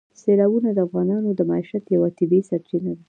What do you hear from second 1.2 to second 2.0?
د معیشت